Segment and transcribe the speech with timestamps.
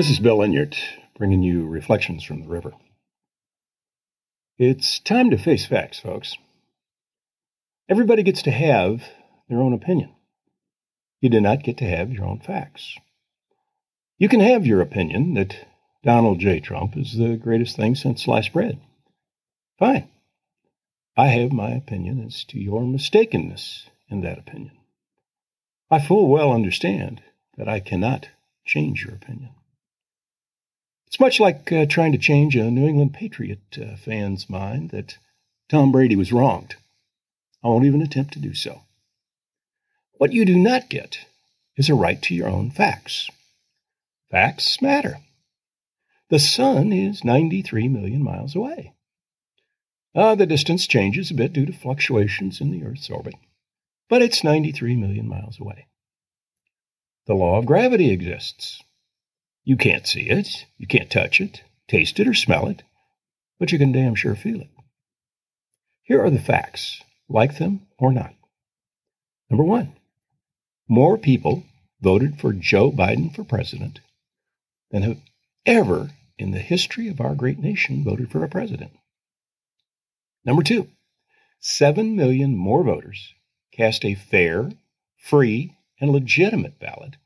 [0.00, 0.78] This is Bill Enyart
[1.18, 2.72] bringing you Reflections from the River.
[4.56, 6.38] It's time to face facts, folks.
[7.86, 9.02] Everybody gets to have
[9.50, 10.14] their own opinion.
[11.20, 12.96] You do not get to have your own facts.
[14.16, 15.66] You can have your opinion that
[16.02, 16.60] Donald J.
[16.60, 18.80] Trump is the greatest thing since sliced bread.
[19.78, 20.08] Fine.
[21.14, 24.78] I have my opinion as to your mistakenness in that opinion.
[25.90, 27.20] I full well understand
[27.58, 28.30] that I cannot
[28.64, 29.50] change your opinion.
[31.20, 35.18] Much like uh, trying to change a New England Patriot uh, fan's mind that
[35.68, 36.76] Tom Brady was wronged.
[37.62, 38.80] I won't even attempt to do so.
[40.12, 41.18] What you do not get
[41.76, 43.28] is a right to your own facts.
[44.30, 45.18] Facts matter.
[46.30, 48.94] The sun is 93 million miles away.
[50.14, 53.34] Uh, the distance changes a bit due to fluctuations in the Earth's orbit,
[54.08, 55.86] but it's 93 million miles away.
[57.26, 58.82] The law of gravity exists.
[59.64, 62.82] You can't see it, you can't touch it, taste it, or smell it,
[63.58, 64.70] but you can damn sure feel it.
[66.02, 68.34] Here are the facts, like them or not.
[69.48, 69.92] Number one,
[70.88, 71.64] more people
[72.00, 74.00] voted for Joe Biden for president
[74.90, 75.18] than have
[75.66, 78.92] ever in the history of our great nation voted for a president.
[80.44, 80.88] Number two,
[81.60, 83.34] 7 million more voters
[83.72, 84.72] cast a fair,
[85.18, 87.16] free, and legitimate ballot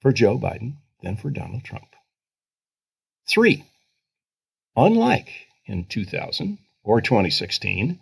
[0.00, 1.94] for Joe Biden than for Donald Trump.
[3.28, 3.64] Three,
[4.76, 5.30] unlike
[5.66, 8.00] in 2000 or 2016,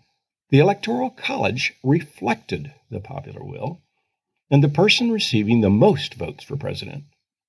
[0.51, 3.83] the Electoral College reflected the popular will,
[4.51, 7.05] and the person receiving the most votes for president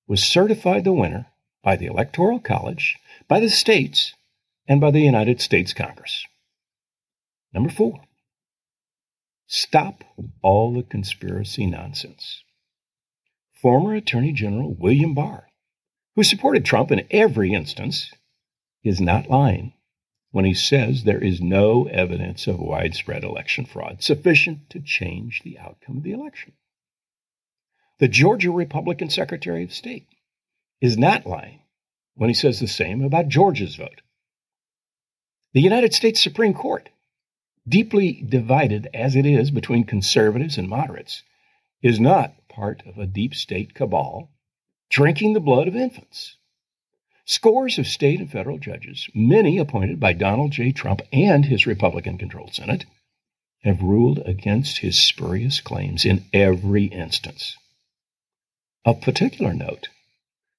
[0.08, 1.26] was certified the winner
[1.62, 2.96] by the Electoral College,
[3.28, 4.14] by the states,
[4.66, 6.26] and by the United States Congress.
[7.52, 8.00] Number four,
[9.46, 10.04] stop
[10.42, 12.42] all the conspiracy nonsense
[13.60, 15.48] former Attorney General William Barr,
[16.14, 18.12] who supported Trump in every instance,
[18.84, 19.72] is not lying
[20.30, 25.58] when he says there is no evidence of widespread election fraud sufficient to change the
[25.58, 26.52] outcome of the election.
[27.98, 30.06] The Georgia Republican Secretary of State
[30.80, 31.60] is not lying
[32.14, 34.02] when he says the same about Georgia's vote.
[35.52, 36.90] The United States Supreme Court,
[37.66, 41.22] deeply divided as it is between conservatives and moderates,
[41.82, 44.32] is not part of a deep state cabal
[44.90, 46.36] drinking the blood of infants.
[47.24, 50.72] Scores of state and federal judges, many appointed by Donald J.
[50.72, 52.84] Trump and his Republican controlled Senate,
[53.62, 57.56] have ruled against his spurious claims in every instance.
[58.84, 59.88] Of particular note,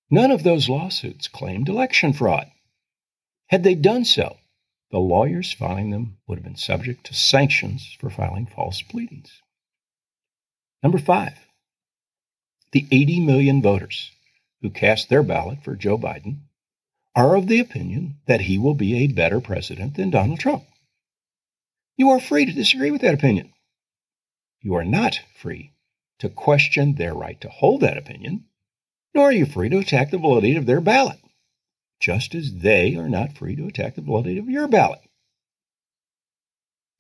[0.10, 2.50] none of those lawsuits claimed election fraud.
[3.48, 4.38] Had they done so,
[4.92, 9.42] the lawyers filing them would have been subject to sanctions for filing false pleadings.
[10.82, 11.34] Number five,
[12.72, 14.12] the 80 million voters
[14.62, 16.42] who cast their ballot for Joe Biden
[17.16, 20.64] are of the opinion that he will be a better president than Donald Trump.
[21.98, 23.52] You are free to disagree with that opinion.
[24.62, 25.74] You are not free
[26.20, 28.46] to question their right to hold that opinion,
[29.14, 31.20] nor are you free to attack the validity of their ballot,
[32.00, 35.00] just as they are not free to attack the validity of your ballot.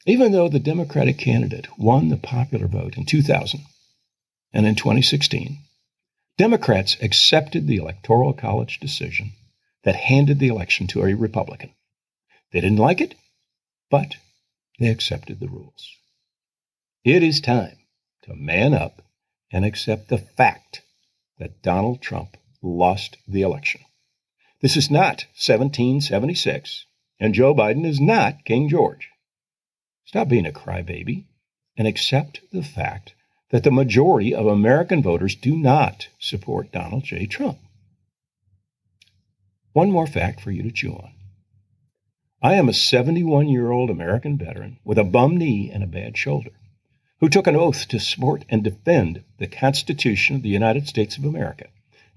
[0.06, 3.62] Even though the Democratic candidate won the popular vote in 2000,
[4.53, 5.59] and in 2016,
[6.37, 9.33] Democrats accepted the Electoral College decision
[9.83, 11.71] that handed the election to a Republican.
[12.51, 13.15] They didn't like it,
[13.89, 14.15] but
[14.79, 15.89] they accepted the rules.
[17.03, 17.77] It is time
[18.23, 19.01] to man up
[19.51, 20.81] and accept the fact
[21.38, 23.81] that Donald Trump lost the election.
[24.61, 26.85] This is not 1776,
[27.19, 29.09] and Joe Biden is not King George.
[30.05, 31.25] Stop being a crybaby
[31.77, 33.13] and accept the fact
[33.51, 37.25] that the majority of American voters do not support Donald J.
[37.25, 37.57] Trump.
[39.74, 41.12] One more fact for you to chew on.
[42.41, 46.18] I am a 71 year old American veteran with a bum knee and a bad
[46.18, 46.51] shoulder
[47.19, 51.25] who took an oath to support and defend the Constitution of the United States of
[51.25, 51.68] America.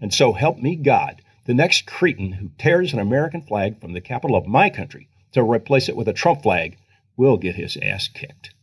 [0.01, 4.01] And so help me God, the next cretin who tears an American flag from the
[4.01, 6.77] Capitol of my country to replace it with a Trump flag
[7.17, 8.55] will get his ass kicked.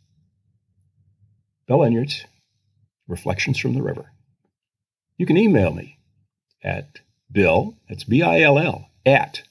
[1.67, 2.23] Bill Enyarts,
[3.09, 4.11] Reflections from the River.
[5.17, 5.97] You can email me
[6.63, 6.99] at
[7.31, 9.43] bill, that's B I L L, at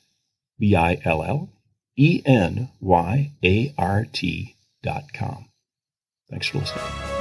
[0.58, 1.50] B I L L
[1.96, 5.46] E N Y A R T dot com.
[6.30, 7.17] Thanks for listening.